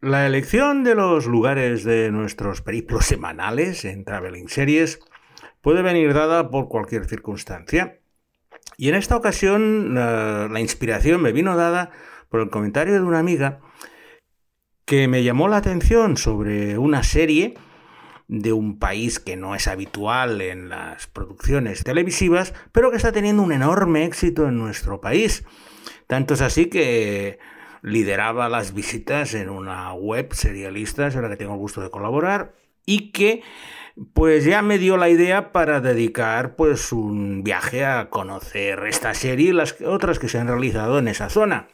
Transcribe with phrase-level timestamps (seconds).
[0.00, 5.00] La elección de los lugares de nuestros periplos semanales en Traveling Series
[5.60, 7.98] puede venir dada por cualquier circunstancia.
[8.76, 11.90] Y en esta ocasión la, la inspiración me vino dada
[12.28, 13.58] por el comentario de una amiga
[14.84, 17.54] que me llamó la atención sobre una serie
[18.28, 23.42] de un país que no es habitual en las producciones televisivas, pero que está teniendo
[23.42, 25.44] un enorme éxito en nuestro país.
[26.06, 27.40] Tanto es así que
[27.82, 32.54] lideraba las visitas en una web serialista en la que tengo el gusto de colaborar
[32.86, 33.42] y que
[34.12, 39.50] pues ya me dio la idea para dedicar pues un viaje a conocer esta serie
[39.50, 41.68] y las otras que se han realizado en esa zona.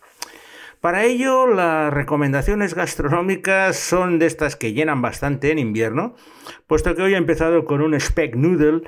[0.81, 6.15] Para ello, las recomendaciones gastronómicas son de estas que llenan bastante en invierno,
[6.67, 8.83] puesto que hoy he empezado con un speck noodle,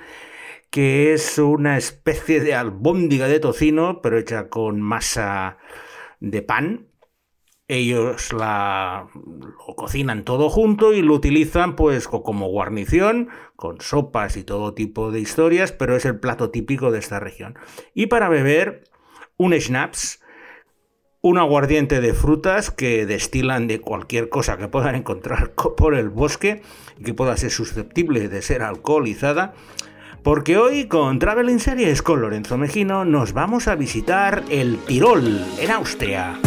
[0.70, 5.56] que es una especie de albóndiga de tocino, pero hecha con masa
[6.20, 6.86] de pan.
[7.68, 14.44] Ellos la, lo cocinan todo junto y lo utilizan pues como guarnición, con sopas y
[14.44, 17.58] todo tipo de historias, pero es el plato típico de esta región.
[17.92, 18.84] Y para beber,
[19.36, 20.20] un schnapps,
[21.22, 26.62] un aguardiente de frutas que destilan de cualquier cosa que puedan encontrar por el bosque
[26.98, 29.54] y que pueda ser susceptible de ser alcoholizada.
[30.22, 35.70] Porque hoy con Traveling Series con Lorenzo Mejino nos vamos a visitar el Tirol en
[35.70, 36.38] Austria.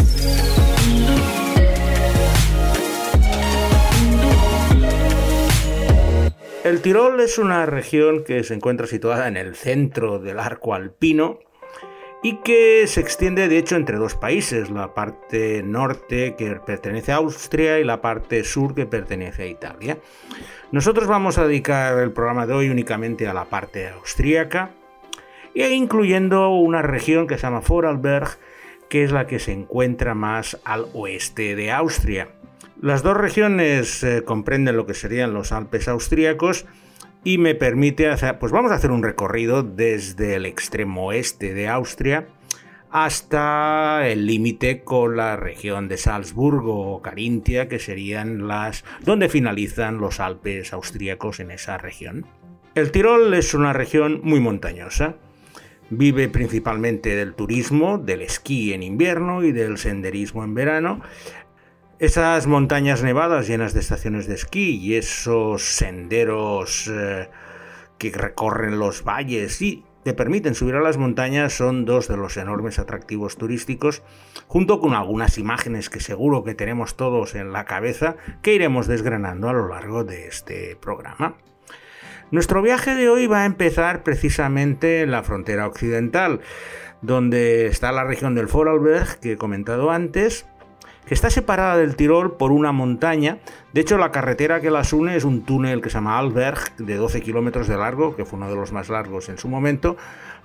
[6.62, 11.38] El Tirol es una región que se encuentra situada en el centro del arco alpino
[12.22, 17.16] y que se extiende de hecho entre dos países, la parte norte que pertenece a
[17.16, 19.96] Austria y la parte sur que pertenece a Italia.
[20.70, 24.72] Nosotros vamos a dedicar el programa de hoy únicamente a la parte austríaca
[25.54, 28.36] e incluyendo una región que se llama Vorarlberg,
[28.90, 32.28] que es la que se encuentra más al oeste de Austria.
[32.82, 36.64] Las dos regiones eh, comprenden lo que serían los Alpes austríacos
[37.24, 41.68] y me permite hacer, pues vamos a hacer un recorrido desde el extremo oeste de
[41.68, 42.28] Austria
[42.90, 49.98] hasta el límite con la región de Salzburgo o Carintia, que serían las donde finalizan
[49.98, 52.26] los Alpes austríacos en esa región.
[52.74, 55.16] El Tirol es una región muy montañosa.
[55.92, 61.00] Vive principalmente del turismo, del esquí en invierno y del senderismo en verano,
[62.00, 67.28] esas montañas nevadas llenas de estaciones de esquí y esos senderos eh,
[67.98, 72.38] que recorren los valles y te permiten subir a las montañas son dos de los
[72.38, 74.02] enormes atractivos turísticos,
[74.46, 79.50] junto con algunas imágenes que seguro que tenemos todos en la cabeza que iremos desgranando
[79.50, 81.36] a lo largo de este programa.
[82.30, 86.40] Nuestro viaje de hoy va a empezar precisamente en la frontera occidental,
[87.02, 90.46] donde está la región del Vorarlberg que he comentado antes,
[91.10, 93.38] está separada del Tirol por una montaña.
[93.72, 96.96] De hecho, la carretera que las une es un túnel que se llama Alberg, de
[96.96, 99.96] 12 kilómetros de largo, que fue uno de los más largos en su momento,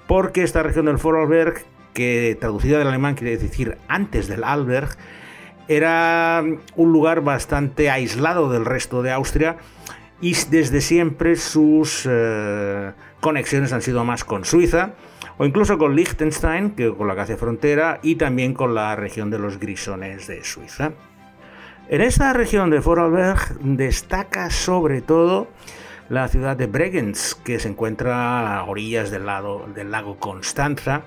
[0.07, 4.89] porque esta región del Vorarlberg, que traducida del alemán quiere decir antes del Alberg,
[5.67, 6.43] era
[6.75, 9.57] un lugar bastante aislado del resto de Austria
[10.21, 14.93] y desde siempre sus eh, conexiones han sido más con Suiza
[15.37, 19.29] o incluso con Liechtenstein, que con la que hace frontera, y también con la región
[19.29, 20.91] de los Grisones de Suiza.
[21.87, 25.47] En esta región de Vorarlberg destaca sobre todo
[26.09, 31.03] la ciudad de Bregenz, que se encuentra a orillas del, lado, del lago Constanza,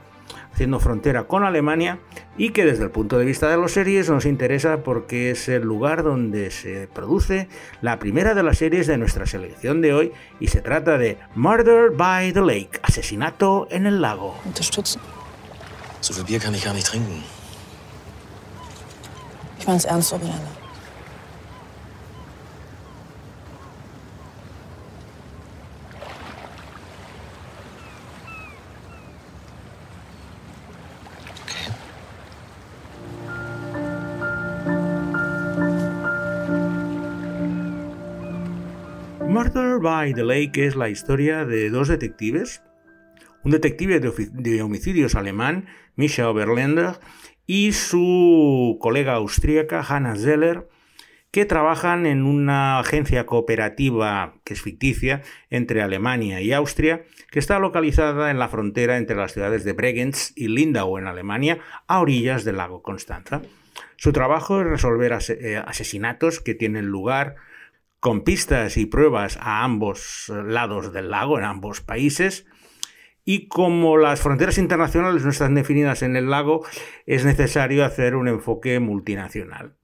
[0.59, 2.01] haciendo frontera con Alemania
[2.37, 5.63] y que desde el punto de vista de los series nos interesa porque es el
[5.63, 7.49] lugar donde se produce
[7.81, 11.91] la primera de las series de nuestra selección de hoy y se trata de Murder
[11.91, 14.35] by the Lake, asesinato en el lago.
[14.45, 15.01] Unterstützen.
[16.01, 17.23] So viel Bier kann ich gar nicht trinken.
[19.61, 20.58] Ich mein's ernst, Oberländer.
[39.89, 42.63] By the Lake es la historia de dos detectives,
[43.43, 45.65] un detective de, homicidios alemán,
[45.97, 47.01] Misha Oberländer,
[47.47, 50.69] y su colega austríaca, Hannah Zeller,
[51.31, 57.59] que trabajan en una agencia cooperativa que es ficticia entre Alemania y Austria, que está
[57.59, 62.45] localizada en la frontera entre las ciudades de Bregenz y Lindau en Alemania, a orillas
[62.45, 63.41] del lago Constanza.
[63.97, 67.37] Su trabajo es resolver eh, asesinatos que tienen lugar
[68.01, 72.47] con pistas y pruebas a ambos lados del lago, en ambos países.
[73.25, 76.65] Y como las fronteras internacionales no están definidas en el lago,
[77.07, 79.75] es necesario hacer un enfoque multinacional.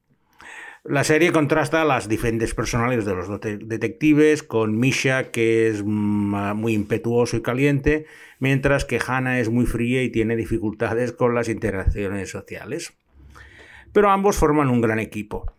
[0.87, 7.39] La serie contrasta las diferentes personalidades de los detectives con Misha, que es muy impetuoso
[7.39, 8.05] y caliente,
[8.39, 12.99] mientras que Hannah es muy fría y tiene dificultades con las interacciones sociales.
[13.95, 15.55] Pero ambos forman un gran equipo.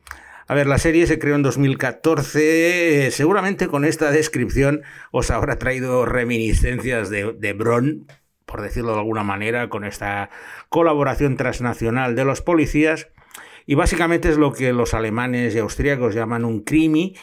[0.47, 3.09] A ver, la serie se creó en 2014.
[3.11, 8.07] Seguramente con esta descripción os habrá traído reminiscencias de, de Bron,
[8.45, 10.29] por decirlo de alguna manera, con esta
[10.69, 13.07] colaboración transnacional de los policías
[13.65, 17.15] y básicamente es lo que los alemanes y austríacos llaman un crimi,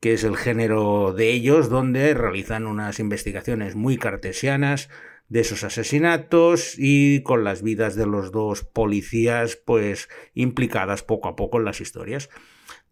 [0.00, 4.88] que es el género de ellos, donde realizan unas investigaciones muy cartesianas
[5.28, 11.36] de esos asesinatos y con las vidas de los dos policías pues implicadas poco a
[11.36, 12.30] poco en las historias.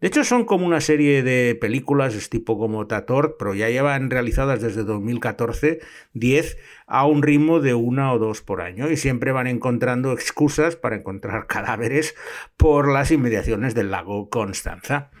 [0.01, 4.09] De hecho, son como una serie de películas, es tipo como Tator, pero ya llevan
[4.09, 5.79] realizadas desde 2014
[6.13, 6.57] 10
[6.87, 10.95] a un ritmo de una o dos por año y siempre van encontrando excusas para
[10.95, 12.15] encontrar cadáveres
[12.57, 15.11] por las inmediaciones del lago Constanza.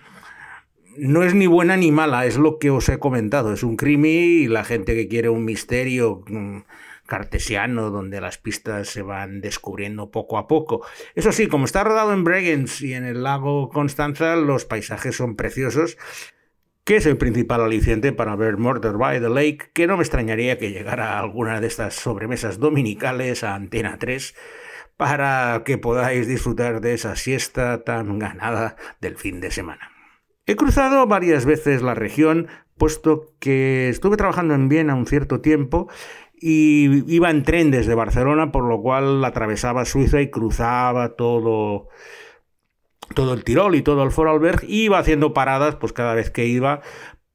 [0.97, 3.53] No es ni buena ni mala, es lo que os he comentado.
[3.53, 6.61] Es un crimen y la gente que quiere un misterio mm,
[7.11, 10.85] cartesiano donde las pistas se van descubriendo poco a poco.
[11.13, 15.35] Eso sí, como está rodado en Bregenz y en el lago Constanza, los paisajes son
[15.35, 15.97] preciosos,
[16.85, 20.57] que es el principal aliciente para ver Murder by the Lake, que no me extrañaría
[20.57, 24.33] que llegara a alguna de estas sobremesas dominicales a Antena 3
[24.95, 29.91] para que podáis disfrutar de esa siesta tan ganada del fin de semana.
[30.45, 32.47] He cruzado varias veces la región,
[32.77, 35.89] puesto que estuve trabajando en Viena un cierto tiempo
[36.41, 41.89] y iba en tren desde Barcelona, por lo cual atravesaba Suiza y cruzaba todo,
[43.13, 46.47] todo el Tirol y todo el Vorarlberg y iba haciendo paradas pues cada vez que
[46.47, 46.81] iba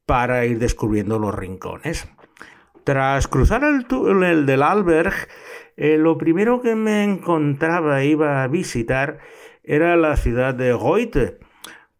[0.05, 2.09] para ir descubriendo los rincones.
[2.83, 5.13] Tras cruzar el túnel del Alberg,
[5.77, 9.19] eh, lo primero que me encontraba iba a visitar
[9.63, 11.39] era la ciudad de Goethe,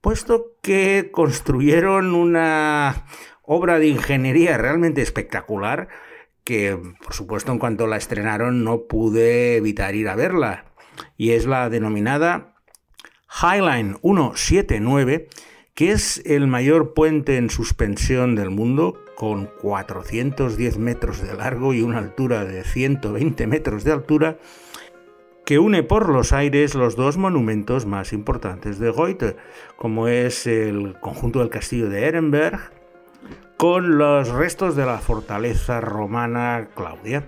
[0.01, 3.06] puesto que construyeron una
[3.44, 5.88] obra de ingeniería realmente espectacular
[6.48, 10.64] que por supuesto en cuanto la estrenaron no pude evitar ir a verla,
[11.18, 12.56] y es la denominada
[13.30, 15.28] Highline 179,
[15.74, 21.82] que es el mayor puente en suspensión del mundo, con 410 metros de largo y
[21.82, 24.38] una altura de 120 metros de altura,
[25.46, 29.36] que une por los aires los dos monumentos más importantes de Goethe,
[29.76, 32.76] como es el conjunto del castillo de Ehrenberg
[33.57, 37.25] con los restos de la fortaleza romana Claudia.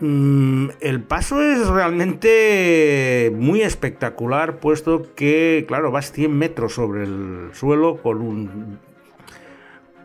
[0.00, 7.48] Mm, el paso es realmente muy espectacular, puesto que, claro, vas 100 metros sobre el
[7.54, 8.78] suelo con un,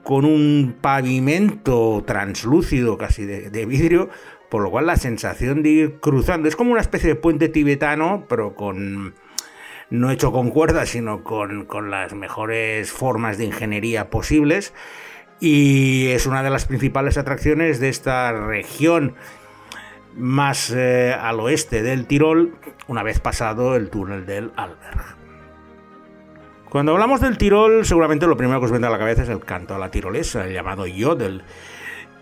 [0.02, 4.10] con un pavimento translúcido casi de, de vidrio,
[4.50, 8.26] por lo cual la sensación de ir cruzando es como una especie de puente tibetano,
[8.30, 9.14] pero con
[9.94, 14.74] no hecho con cuerdas, sino con, las mejores formas de ingeniería posibles.
[15.40, 19.14] Y es una de las principales atracciones de esta región
[20.18, 22.56] más eh, al oeste del Tirol,
[22.88, 25.16] una vez pasado el túnel del Alberg.
[26.72, 29.42] Cuando hablamos del Tirol, seguramente lo primero que os vendrá a la cabeza es el
[29.42, 31.44] canto a la tirolesa, el llamado Jodel,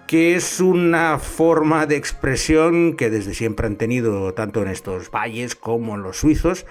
[0.08, 5.56] que es una forma de expresión que desde siempre han tenido tanto en estos valles
[5.56, 6.66] como en los suizos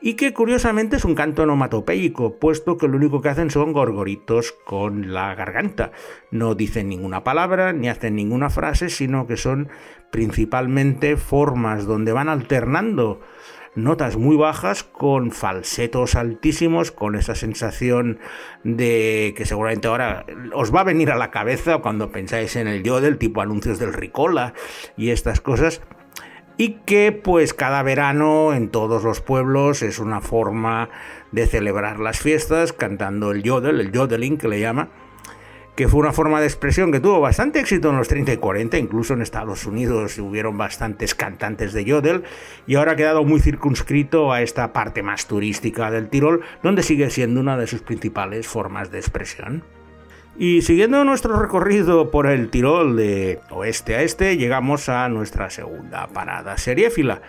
[0.00, 4.52] y que curiosamente es un canto onomatopeico, puesto que lo único que hacen son gorgoritos
[4.64, 5.92] con la garganta.
[6.30, 9.68] No dicen ninguna palabra ni hacen ninguna frase, sino que son
[10.10, 13.20] principalmente formas donde van alternando
[13.74, 18.18] notas muy bajas con falsetos altísimos, con esa sensación
[18.64, 22.82] de que seguramente ahora os va a venir a la cabeza cuando pensáis en el
[22.82, 24.54] yodel, tipo anuncios del Ricola
[24.96, 25.82] y estas cosas
[26.60, 30.90] y que pues cada verano en todos los pueblos es una forma
[31.32, 34.90] de celebrar las fiestas cantando el yodel, el yodeling que le llama,
[35.74, 38.76] que fue una forma de expresión que tuvo bastante éxito en los 30 y 40,
[38.76, 42.24] incluso en Estados Unidos hubieron bastantes cantantes de yodel
[42.66, 47.08] y ahora ha quedado muy circunscrito a esta parte más turística del Tirol, donde sigue
[47.08, 49.64] siendo una de sus principales formas de expresión.
[50.40, 56.06] Y siguiendo nuestro recorrido por el Tirol de oeste a este, llegamos a nuestra segunda
[56.06, 57.20] parada seriéfila,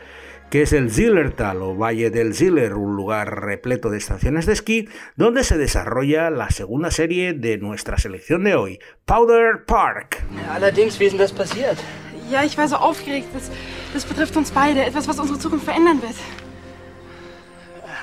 [0.49, 4.87] que es el Zillertal o Valle del Ziller, un lugar repleto de estaciones de esquí,
[5.17, 10.23] donde se desarrolla la segunda serie de nuestra selección de hoy, Powder Park.
[10.49, 11.77] Allerdings, wie ist das passiert?
[12.31, 13.27] Ja, ich war so aufgeregt.
[13.33, 13.51] Das,
[13.93, 14.85] das betrifft uns beide.
[14.85, 16.15] Etwas, was unsere Zukunft verändern wird.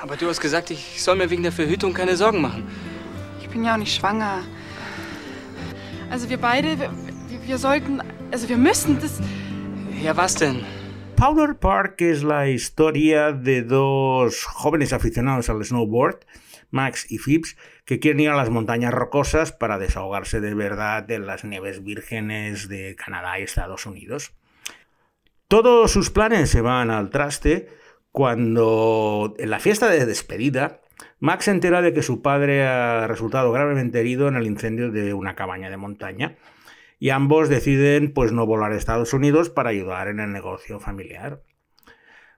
[0.02, 2.64] Aber du hast gesagt, ich soll mir wegen der Verhütung keine Sorgen machen.
[3.40, 4.42] Ich bin ja auch nicht schwanger.
[6.10, 6.90] Also wir beide, wir,
[7.46, 8.00] wir sollten,
[8.32, 9.20] also wir müssen das...
[10.02, 10.64] Ja, was denn?
[11.16, 16.24] Powder Park es la historia de dos jóvenes aficionados al snowboard,
[16.70, 21.26] Max y Phipps, que quieren ir a las montañas rocosas para desahogarse de verdad en
[21.26, 24.32] las nieves vírgenes de Canadá y Estados Unidos.
[25.48, 27.68] Todos sus planes se van al traste
[28.12, 30.80] cuando en la fiesta de despedida
[31.20, 35.14] Max se entera de que su padre ha resultado gravemente herido en el incendio de
[35.14, 36.36] una cabaña de montaña
[36.98, 41.42] y ambos deciden pues no volar a Estados Unidos para ayudar en el negocio familiar.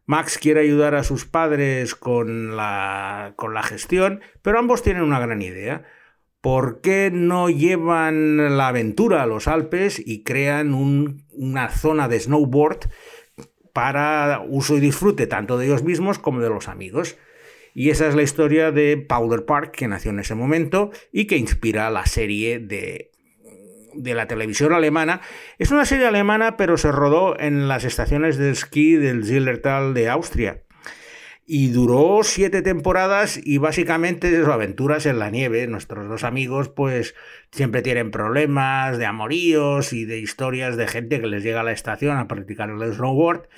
[0.06, 5.20] Max quiere ayudar a sus padres con la, con la gestión, pero ambos tienen una
[5.20, 5.84] gran idea.
[6.40, 12.90] ¿Por qué no llevan la aventura a los Alpes y crean una zona de snowboard
[13.72, 17.16] para uso y disfrute tanto de ellos mismos como de los amigos?
[17.74, 21.36] Y esa es la historia de Powder Park, que nació en ese momento y que
[21.36, 23.10] inspira la serie de
[23.94, 25.20] de la televisión alemana.
[25.58, 30.08] Es una serie alemana, pero se rodó en las estaciones de esquí del Zillertal de
[30.08, 30.62] Austria.
[31.46, 35.66] Y duró siete temporadas y básicamente sus aventuras en la nieve.
[35.66, 37.16] Nuestros dos amigos pues
[37.50, 41.72] siempre tienen problemas de amoríos y de historias de gente que les llega a la
[41.72, 43.48] estación a practicar el snowboard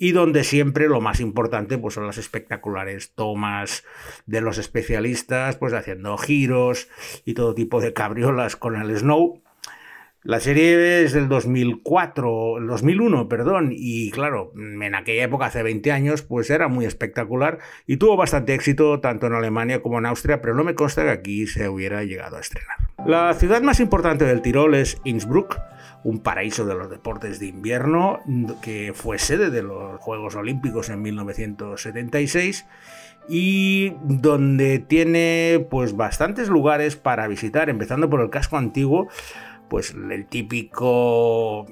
[0.00, 3.84] y donde siempre lo más importante pues son las espectaculares tomas
[4.26, 6.88] de los especialistas pues haciendo giros
[7.24, 9.42] y todo tipo de cabriolas con el snow
[10.22, 15.92] la serie es del 2004, el 2001, perdón, y claro, en aquella época, hace 20
[15.92, 20.42] años, pues era muy espectacular y tuvo bastante éxito tanto en Alemania como en Austria,
[20.42, 22.76] pero no me consta que aquí se hubiera llegado a estrenar.
[23.06, 25.58] La ciudad más importante del Tirol es Innsbruck,
[26.04, 28.20] un paraíso de los deportes de invierno
[28.62, 32.66] que fue sede de los Juegos Olímpicos en 1976
[33.28, 39.08] y donde tiene pues bastantes lugares para visitar, empezando por el casco antiguo
[39.68, 41.66] pues el típico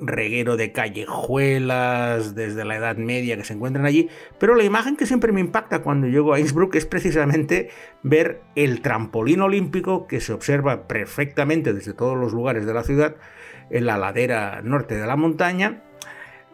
[0.00, 4.08] reguero de callejuelas desde la Edad Media que se encuentran allí,
[4.38, 7.70] pero la imagen que siempre me impacta cuando llego a Innsbruck es precisamente
[8.02, 13.16] ver el trampolín olímpico que se observa perfectamente desde todos los lugares de la ciudad
[13.70, 15.82] en la ladera norte de la montaña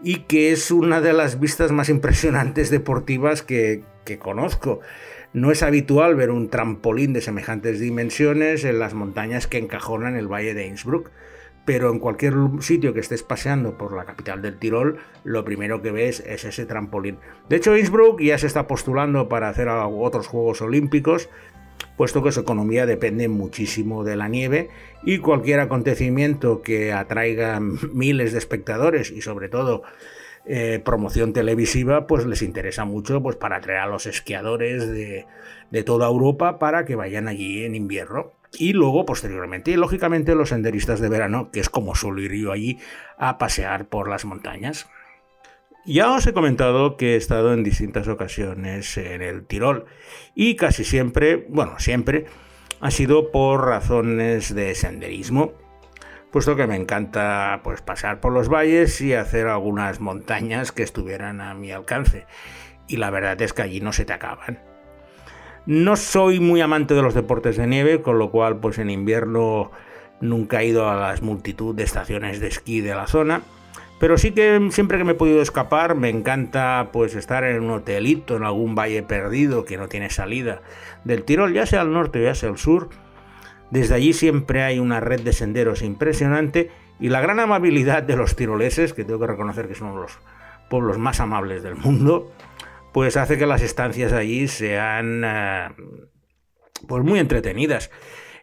[0.02, 4.80] y que es una de las vistas más impresionantes deportivas que, que conozco.
[5.32, 10.26] No es habitual ver un trampolín de semejantes dimensiones en las montañas que encajonan el
[10.26, 11.10] valle de Innsbruck,
[11.68, 15.90] pero en cualquier sitio que estés paseando por la capital del Tirol, lo primero que
[15.90, 17.18] ves es ese trampolín.
[17.50, 21.28] De hecho, Innsbruck ya se está postulando para hacer otros Juegos Olímpicos,
[21.96, 24.70] puesto que su economía depende muchísimo de la nieve
[25.02, 27.60] y cualquier acontecimiento que atraiga
[27.92, 29.82] miles de espectadores y sobre todo
[30.50, 35.26] eh, promoción televisiva, pues les interesa mucho pues, para atraer a los esquiadores de,
[35.84, 38.32] toda Europa para que vayan allí en invierno.
[38.58, 42.50] Y luego, posteriormente, y lógicamente, los senderistas de verano, que es como suelo ir yo
[42.50, 42.78] allí
[43.18, 44.88] a pasear por las montañas.
[45.90, 49.86] Ya os he comentado que he estado en distintas ocasiones en el Tirol
[50.34, 52.26] y casi siempre, bueno, siempre,
[52.78, 55.54] ha sido por razones de senderismo
[56.30, 61.40] puesto que me encanta pues pasar por los valles y hacer algunas montañas que estuvieran
[61.40, 62.26] a mi alcance.
[62.86, 64.60] Y la verdad es que allí no se te acaban.
[65.64, 69.70] No soy muy amante de los deportes de nieve, con lo cual pues en invierno
[70.20, 73.40] nunca he ido a las multitud de estaciones de esquí de la zona.
[73.98, 77.70] Pero sí que siempre que me he podido escapar me encanta pues estar en un
[77.70, 80.62] hotelito en algún valle perdido que no tiene salida
[81.04, 82.90] del Tirol, ya sea al norte o ya sea al sur
[83.70, 88.34] desde allí siempre hay una red de senderos impresionante y la gran amabilidad de los
[88.34, 90.18] tiroleses, que tengo que reconocer que son los
[90.70, 92.32] pueblos más amables del mundo,
[92.92, 95.68] pues hace que las estancias allí sean eh,
[96.86, 97.90] pues muy entretenidas.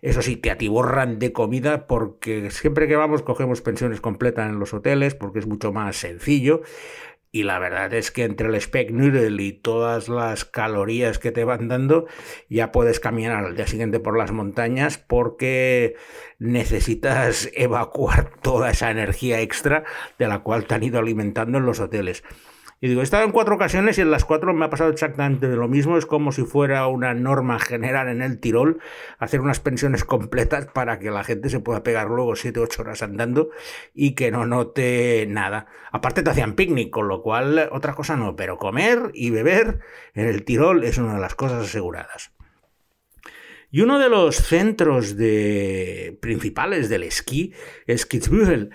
[0.05, 4.71] Eso sí, te atiborran de comida porque siempre que vamos cogemos pensiones completas en los
[4.71, 6.61] hoteles porque es mucho más sencillo.
[7.31, 11.43] Y la verdad es que entre el speck noodle y todas las calorías que te
[11.43, 12.05] van dando,
[12.49, 15.95] ya puedes caminar al día siguiente por las montañas porque
[16.37, 19.85] necesitas evacuar toda esa energía extra
[20.19, 22.23] de la cual te han ido alimentando en los hoteles.
[22.81, 25.47] Y digo, he estado en cuatro ocasiones y en las cuatro me ha pasado exactamente
[25.47, 25.97] lo mismo.
[25.97, 28.79] Es como si fuera una norma general en el Tirol
[29.17, 33.01] hacer unas pensiones completas para que la gente se pueda pegar luego 7 ocho horas
[33.01, 33.49] andando
[33.93, 35.67] y que no note nada.
[35.91, 39.79] Aparte te hacían picnic, con lo cual otra cosa no, pero comer y beber
[40.13, 42.35] en el Tirol es una de las cosas aseguradas.
[43.75, 47.53] Y uno de los centros de, principales del esquí
[47.87, 48.69] es Kitzbühel,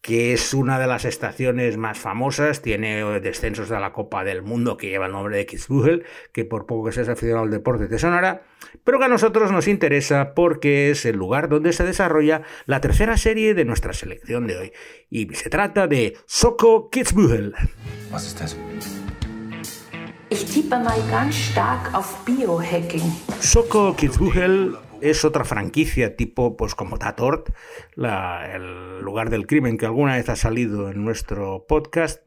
[0.00, 4.76] que es una de las estaciones más famosas, tiene descensos de la Copa del Mundo
[4.76, 7.98] que lleva el nombre de Kitzbühel, que por poco que seas aficionado al deporte te
[7.98, 8.42] sonará,
[8.84, 13.16] pero que a nosotros nos interesa porque es el lugar donde se desarrolla la tercera
[13.16, 14.72] serie de nuestra selección de hoy,
[15.10, 17.54] y se trata de Soko Kitzbühel.
[20.30, 23.00] Ich tippe mal ganz stark auf Biohacking.
[23.40, 27.50] Soko Kitzbühel es otra franquicia tipo, pues como Tatort,
[27.96, 32.22] el lugar del crimen que alguna vez ha salido en nuestro podcast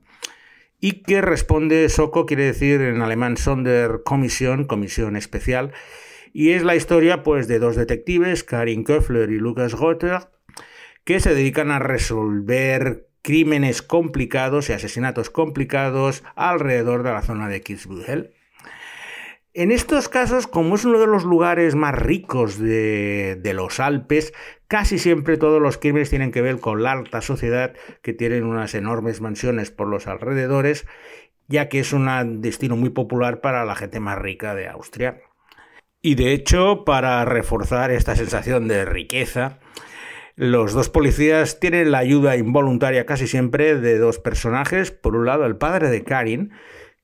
[0.79, 5.71] y que responde, Soko quiere decir en alemán Sonderkommission, comisión especial,
[6.33, 10.29] y es la historia pues de dos detectives, Karin Köfler y Lucas Rother,
[11.03, 17.61] que se dedican a resolver crímenes complicados y asesinatos complicados alrededor de la zona de
[17.61, 18.33] Kitzbühel.
[19.53, 24.33] En estos casos, como es uno de los lugares más ricos de, los Alpes,
[24.69, 28.73] casi siempre todos los crímenes tienen que ver con la alta sociedad, que tienen unas
[28.75, 30.87] enormes mansiones por los alrededores,
[31.49, 35.19] ya que es un destino muy popular para la gente más rica de Austria.
[36.01, 39.59] Y de hecho, para reforzar esta sensación de riqueza,
[40.37, 44.91] los dos policías tienen la ayuda involuntaria casi siempre de dos personajes.
[44.91, 46.53] Por un lado, el padre de Karin,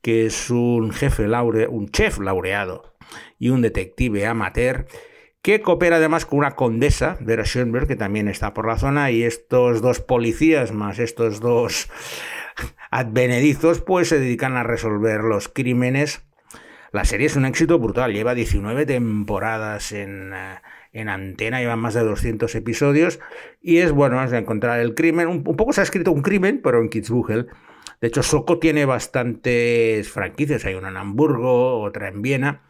[0.02, 2.96] que es un jefe laure, un chef laureado
[3.40, 4.88] y un detective amateur,
[5.42, 9.24] que coopera además con una condesa, Vera Schoenberg, que también está por la zona, y
[9.24, 11.90] estos dos policías más estos dos
[12.92, 16.24] advenedizos, pues se dedican a resolver los crímenes.
[16.92, 20.34] La serie es un éxito brutal, lleva 19 temporadas en,
[20.94, 23.20] en antena, lleva más de 200 episodios,
[23.62, 26.62] y es bueno, es encontrar el crimen, un, un poco se ha escrito un crimen,
[26.64, 27.48] pero en Kitzbühel,
[28.00, 30.66] de hecho, Soko tiene bastantes franquicias.
[30.66, 32.62] Hay una en Hamburgo, otra en Viena.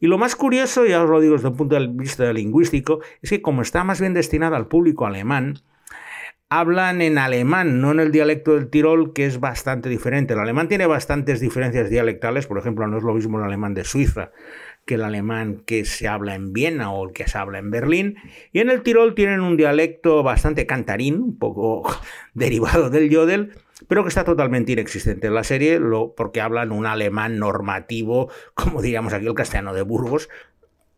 [0.00, 3.30] Y lo más curioso, ya os lo digo desde un punto de vista lingüístico, es
[3.30, 5.58] que como está más bien destinada al público alemán,
[6.48, 10.32] hablan en alemán, no en el dialecto del Tirol, que es bastante diferente.
[10.32, 13.84] El alemán tiene bastantes diferencias dialectales, por ejemplo, no es lo mismo el alemán de
[13.84, 14.30] Suiza
[14.86, 18.16] que el alemán que se habla en Viena o el que se habla en Berlín.
[18.50, 21.82] Y en el Tirol tienen un dialecto bastante cantarín, un poco
[22.34, 23.52] derivado del yodel,
[23.88, 25.80] pero que está totalmente inexistente en la serie,
[26.16, 30.28] porque hablan un alemán normativo, como diríamos aquí el castellano de Burgos.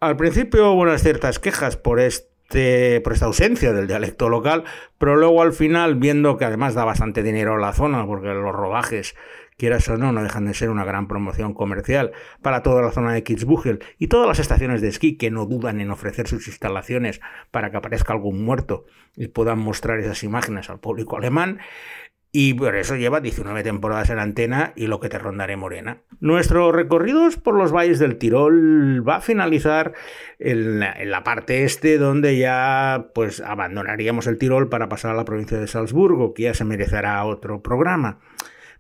[0.01, 4.65] Al principio hubo unas ciertas quejas por este por esta ausencia del dialecto local,
[4.99, 8.55] pero luego al final, viendo que además da bastante dinero a la zona, porque los
[8.55, 9.15] rodajes,
[9.57, 13.13] quieras o no, no dejan de ser una gran promoción comercial para toda la zona
[13.13, 17.21] de Kitzbühel y todas las estaciones de esquí que no dudan en ofrecer sus instalaciones
[17.51, 21.61] para que aparezca algún muerto y puedan mostrar esas imágenes al público alemán,
[22.35, 25.99] y por eso lleva 19 temporadas en antena y lo que te rondaré morena.
[26.19, 29.93] Nuestro recorrido por los valles del Tirol va a finalizar
[30.39, 35.17] en la, en la, parte este donde ya pues abandonaríamos el Tirol para pasar a
[35.17, 38.19] la provincia de Salzburgo, que ya se merecerá otro programa.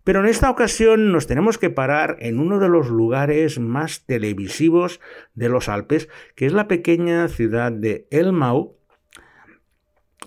[0.04, 5.00] Pero en esta ocasión nos tenemos que parar en uno de los lugares más televisivos
[5.34, 8.78] de los Alpes, que es la pequeña ciudad de Elmau,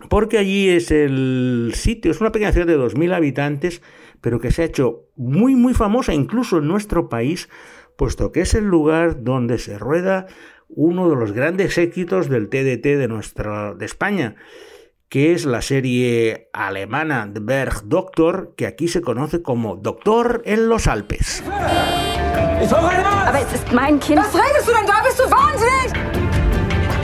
[0.10, 3.81] porque allí es el sitio, es una pequeña ciudad de 2.000 habitantes,
[4.21, 7.49] pero que se ha hecho muy, muy famosa incluso en nuestro país,
[7.95, 10.27] puesto que es el lugar donde se rueda
[10.67, 14.36] uno de los grandes éxitos del TDT de, nuestra, de España,
[15.10, 20.67] que es la serie alemana The Berg Doctor, que aquí se conoce como Doctor en
[20.67, 21.43] los Alpes.
[23.36, 24.17] Aber es ist mein Kind.
[24.17, 25.01] Was redest du denn da?
[25.03, 25.74] Bist du wahnsinnig?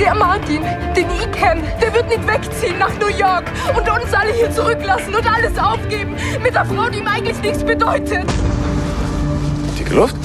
[0.02, 0.64] Der Martin,
[0.96, 3.46] den ich kenne, der wird nicht wegziehen nach New York
[3.78, 7.64] und uns alle hier zurücklassen und alles aufgeben mit der Frau, die ihm eigentlich nichts
[7.64, 8.26] bedeutet.
[9.78, 10.16] Dicke Luft?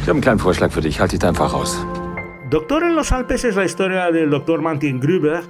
[0.00, 1.00] Ich habe einen kleinen Vorschlag für dich.
[1.00, 1.76] Halt dich da einfach raus.
[2.50, 5.42] Doctor en los Alpes es la historia del doctor Martin Gruber,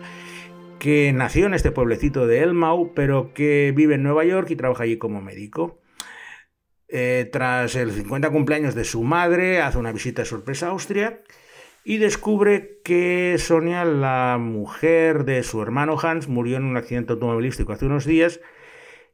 [0.78, 4.84] que nació en este pueblecito de Elmau, pero que vive en Nueva York y trabaja
[4.84, 5.82] allí como médico.
[6.88, 11.20] Eh, tras el 50 cumpleaños de su madre, hace una visita sorpresa a Austria
[11.88, 17.72] y descubre que Sonia, la mujer de su hermano Hans, murió en un accidente automovilístico
[17.72, 18.40] hace unos días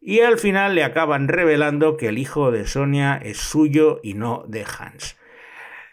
[0.00, 4.46] y al final le acaban revelando que el hijo de Sonia es suyo y no
[4.48, 5.18] de Hans.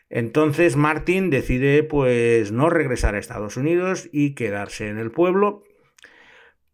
[0.10, 5.66] Entonces Martin decide pues no regresar a Estados Unidos y quedarse en el pueblo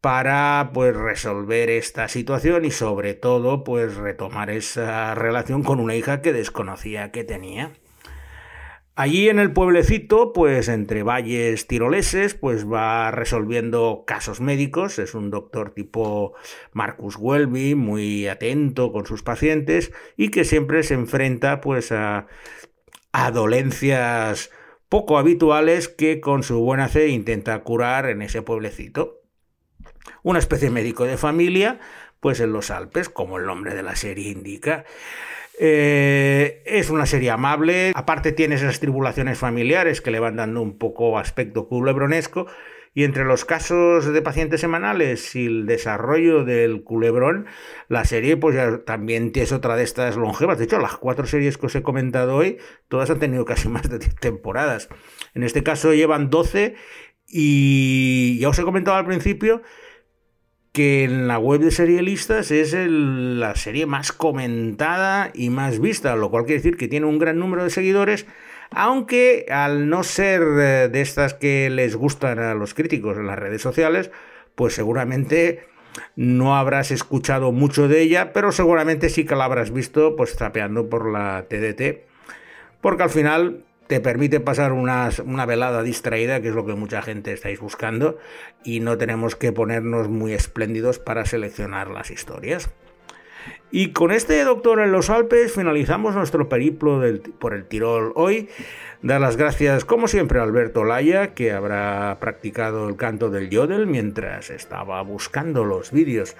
[0.02, 6.22] para pues resolver esta situación y sobre todo pues retomar esa relación con una hija
[6.22, 7.72] que desconocía que tenía.
[8.98, 15.00] Allí en el pueblecito, pues entre valles tiroleses, pues va resolviendo casos médicos.
[15.00, 16.34] Es un doctor tipo
[16.72, 22.28] Marcus Welby, muy atento con sus pacientes y que siempre se enfrenta pues a,
[23.12, 24.50] a dolencias
[24.88, 29.24] poco habituales que con su buena fe intenta curar en ese pueblecito.
[30.24, 31.82] Una especie de médico de familia,
[32.22, 34.86] pues en los Alpes, como el nombre de la serie indica.
[35.58, 40.78] Eh, es una serie amable, aparte tiene esas tribulaciones familiares que le van dando un
[40.78, 42.48] poco aspecto culebronesco
[42.94, 47.46] Y entre los casos de pacientes semanales y el desarrollo del culebrón,
[47.90, 50.58] la serie pues ya también es otra de estas longevas.
[50.58, 53.90] De hecho, las cuatro series que os he comentado hoy, todas han tenido casi más
[53.90, 54.90] de 10 temporadas.
[55.34, 56.76] En este caso llevan 12
[57.28, 59.62] y ya os he comentado al principio
[60.76, 66.30] que en la web de serialistas es la serie más comentada y más vista, lo
[66.30, 68.26] cual quiere decir que tiene un gran número de seguidores
[68.72, 73.40] aunque al no ser eh, de estas que les gustan a los críticos en las
[73.40, 74.12] redes sociales,
[74.56, 75.66] pues seguramente
[76.18, 80.90] no habrás escuchado mucho de ella, pero seguramente sí que la habrás visto pues trapeando
[80.90, 82.02] por la TDT,
[82.82, 87.02] porque al final te permite pasar una, una, velada distraída, que es lo que mucha
[87.02, 88.18] gente estáis buscando,
[88.64, 92.72] y no tenemos que ponernos muy espléndidos para seleccionar las historias.
[93.72, 97.02] Y con este Doctor en los Alpes finalizamos nuestro periplo
[97.40, 98.50] por el Tirol hoy.
[99.02, 103.86] Dar las gracias, como siempre, a Alberto Laya, que habrá practicado el canto del yodel
[103.86, 106.36] mientras estaba buscando los vídeos,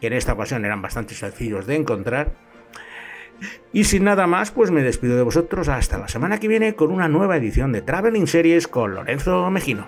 [0.00, 2.47] que en esta ocasión eran bastante sencillos de encontrar.
[3.72, 6.90] Y sin nada más, pues me despido de vosotros hasta la semana que viene con
[6.90, 9.86] una nueva edición de Traveling Series con Lorenzo Mejino.